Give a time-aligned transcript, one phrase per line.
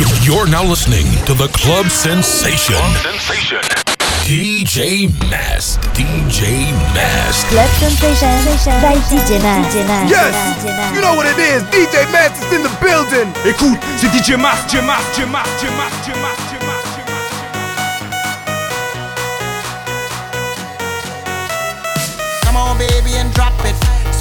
[0.00, 2.74] You're now listening to the Club Sensation.
[2.74, 3.60] Club Sensation.
[4.24, 5.80] DJ Mask.
[5.92, 7.46] DJ Mask.
[7.48, 9.76] Club Sensation by DJ Mask.
[10.08, 11.62] Yes, you know what it is.
[11.64, 13.28] DJ Max is in the building.
[13.44, 16.59] Écoute, c'est DJ Mask, DJ Mask, DJ Mask, DJ Mask, DJ Mask,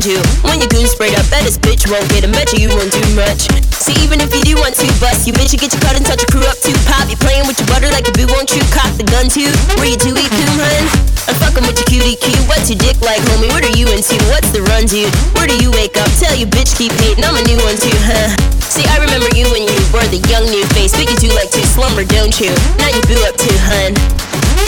[0.00, 0.46] fuck your to.
[0.46, 2.92] When your goon sprayed up, bet this bitch won't get him, bet you you won't
[2.92, 3.50] do much.
[3.74, 6.04] See, even if you do want to bust, you bitch, you get your cut and
[6.06, 6.74] touch your crew up too.
[6.86, 9.50] Pop, you playing with your butter like a boo, won't you cock the gun too?
[9.78, 10.84] Where you do eat coon, hun?
[11.28, 12.40] I'm fucking with your cutie cute.
[12.48, 13.50] What's your dick like, homie?
[13.50, 14.16] What are you into?
[14.30, 15.12] What's the run, dude?
[15.34, 16.10] Where do you wake up?
[16.18, 18.34] Tell you bitch keep hating, I'm a new one too, huh?
[18.62, 21.50] See, I remember you when you were the young new face, but you do like
[21.54, 22.52] to slumber, don't you?
[22.78, 23.96] Now you boo up too, hun.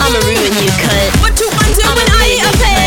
[0.00, 1.10] I'ma ruin you, cunt.
[1.20, 2.70] What you want to when I appear?
[2.70, 2.79] What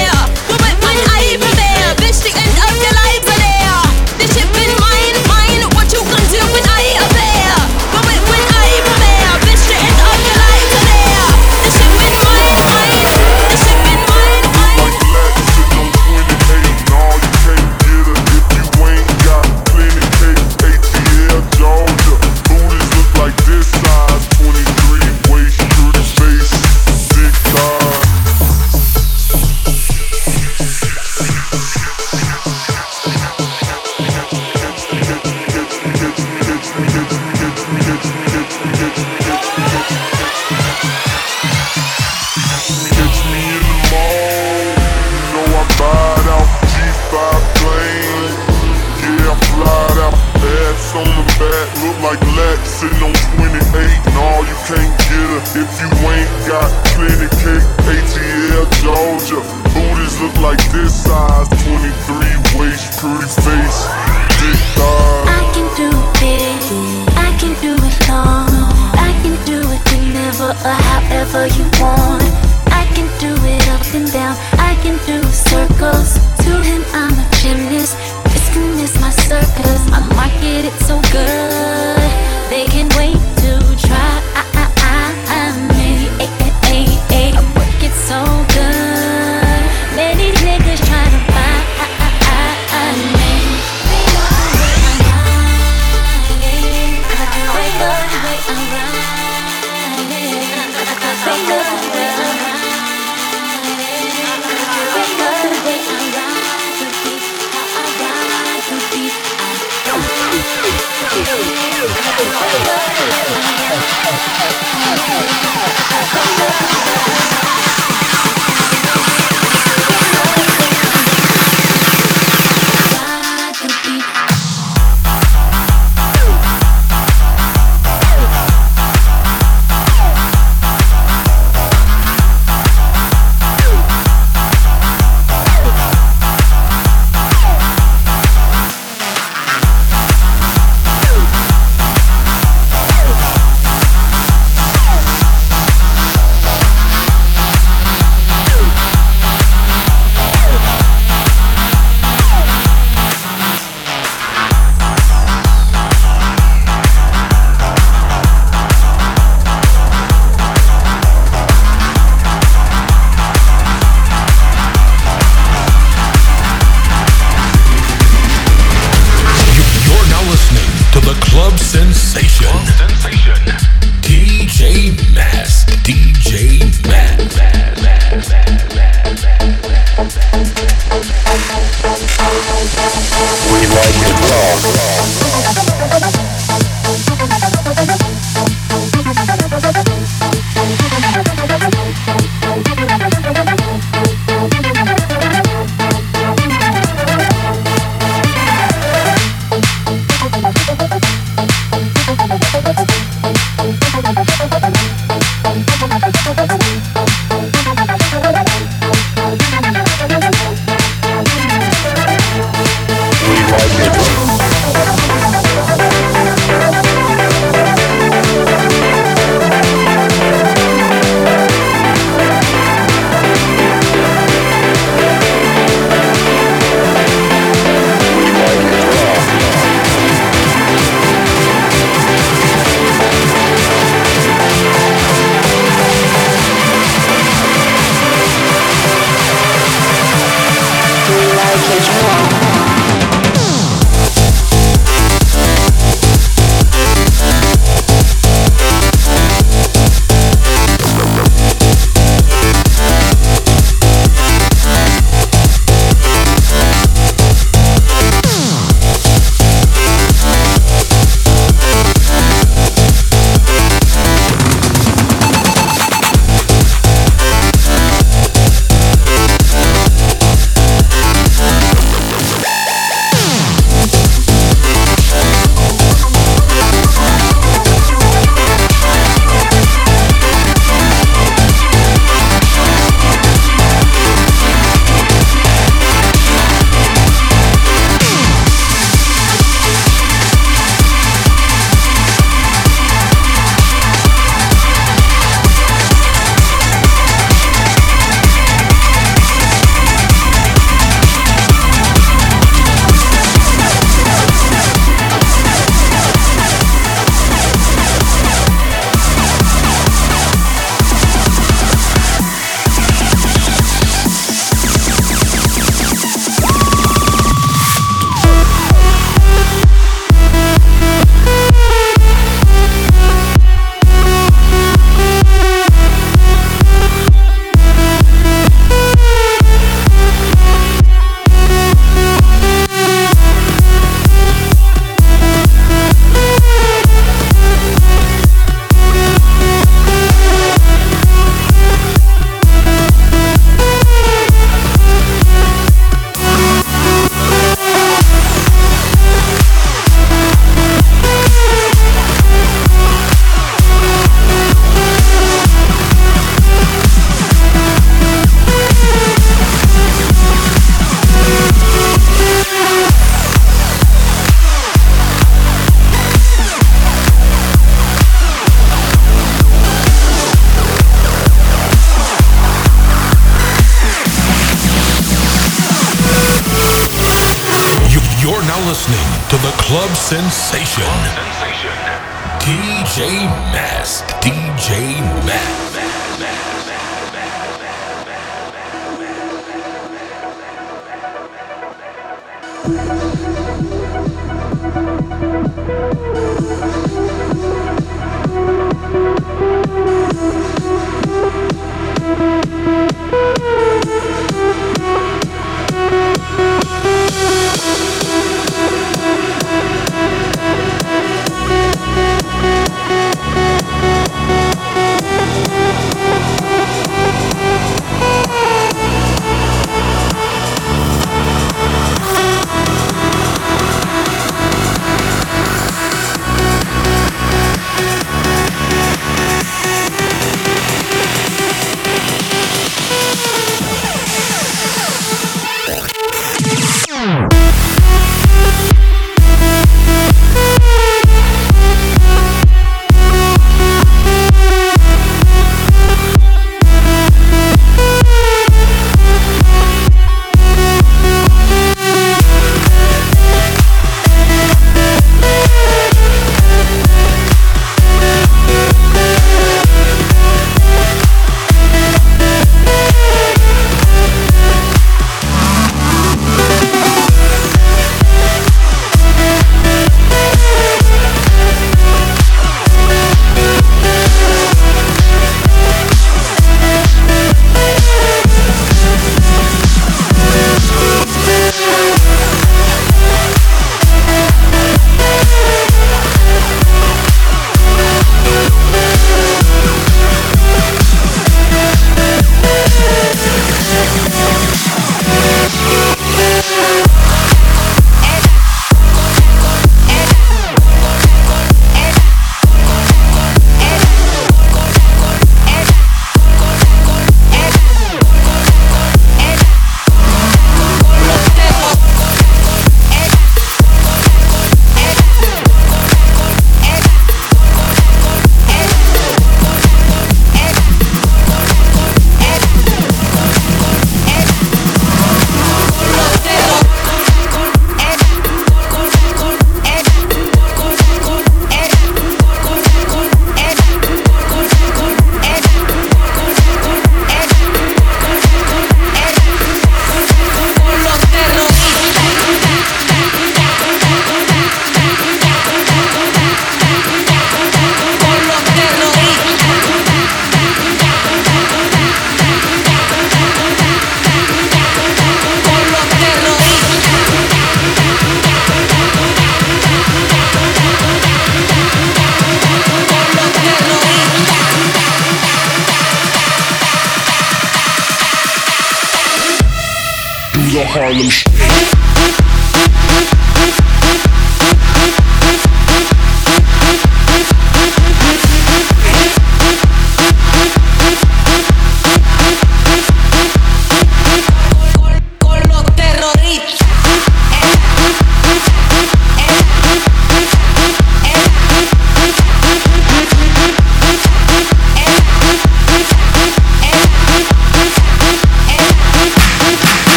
[570.73, 571.32] Harlem.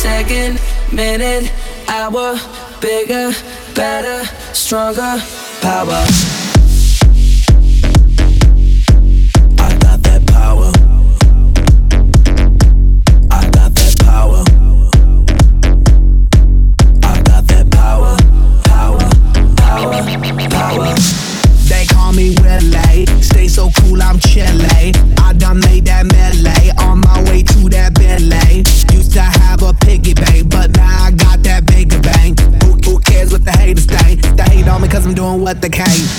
[0.00, 0.58] second,
[0.90, 1.52] minute,
[1.86, 2.34] hour,
[2.80, 3.32] bigger,
[3.74, 4.24] better,
[4.54, 5.22] stronger,
[5.60, 6.49] power.
[35.50, 36.09] Let the cave.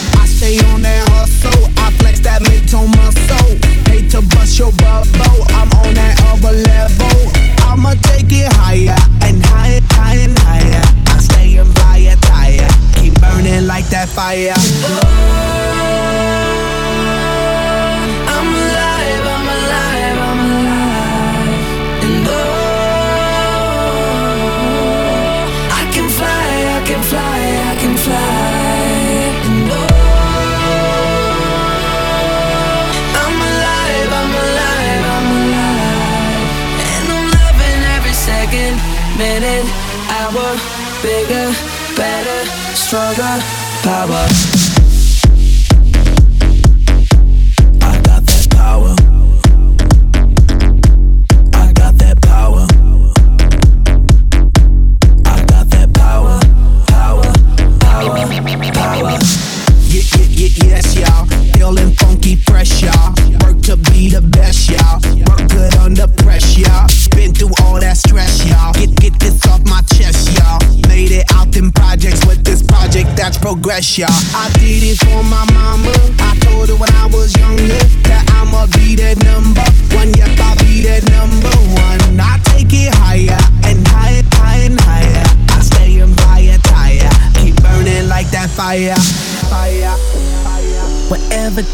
[43.16, 43.44] the
[43.84, 44.61] power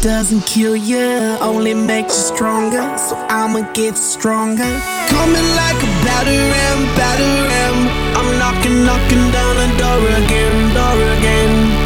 [0.00, 2.96] doesn't kill you, only makes you stronger.
[2.98, 4.70] So I'ma get stronger.
[5.08, 7.78] Coming like a battering, battering.
[8.16, 11.77] I'm knocking, knocking down a door again, door again.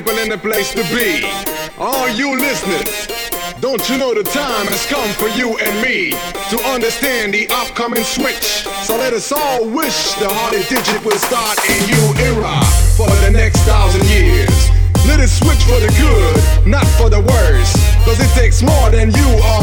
[0.00, 1.20] People in the place to be.
[1.76, 3.08] All you listeners,
[3.60, 6.16] don't you know the time has come for you and me
[6.48, 8.64] to understand the upcoming switch?
[8.88, 12.56] So let us all wish the Hardy Digit will start a new era
[12.96, 14.70] for the next thousand years.
[15.04, 17.72] Let it switch for the good, not for the worse.
[18.08, 19.59] Cause it takes more than you or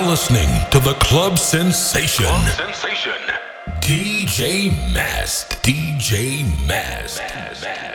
[0.00, 2.24] listening to the Club Sensation.
[3.80, 5.62] DJ Mast.
[5.62, 7.20] DJ Mast.
[7.20, 7.91] We'll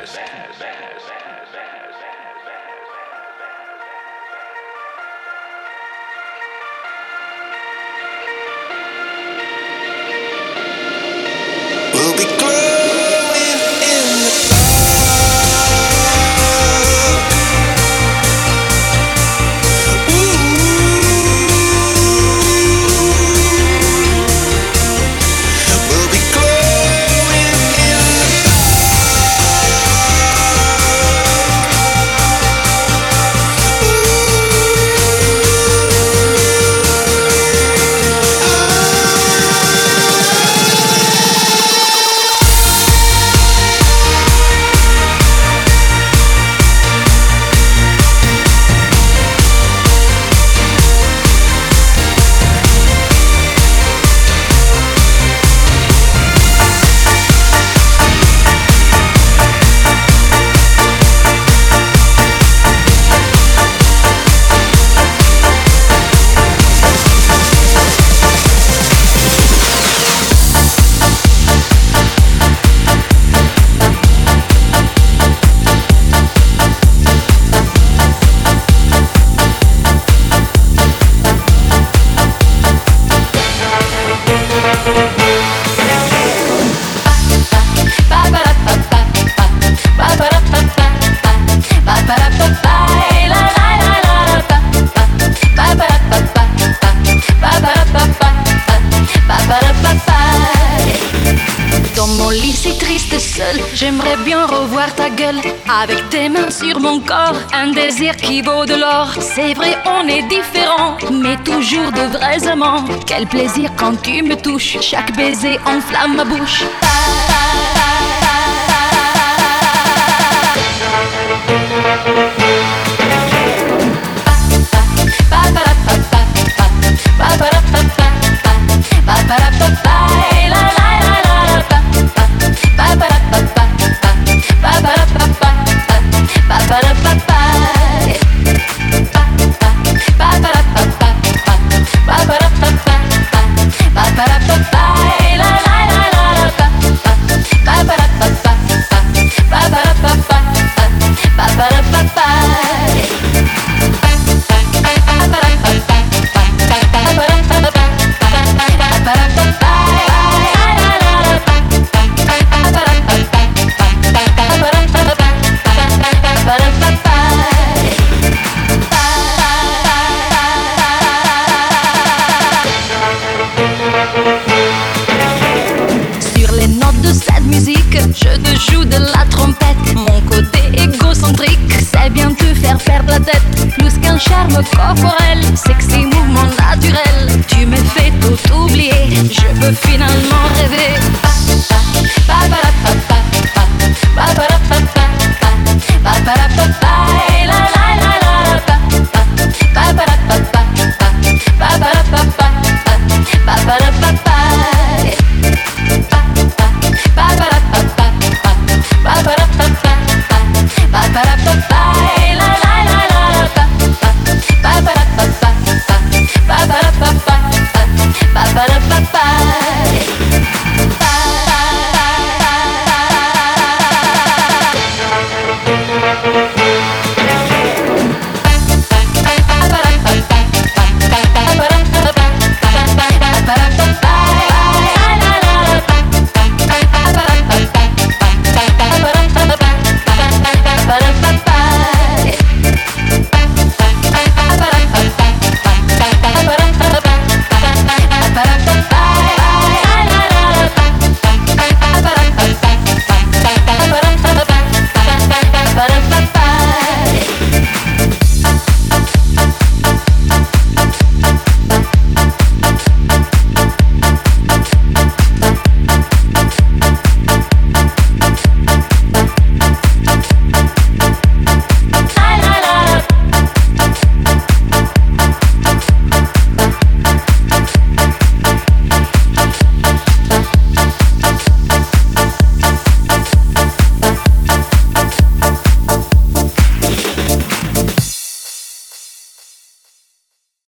[108.15, 109.13] qui vaut de l'or.
[109.19, 112.85] C'est vrai, on est différents, mais toujours de vrais amants.
[113.05, 116.63] Quel plaisir quand tu me touches, chaque baiser enflamme ma bouche.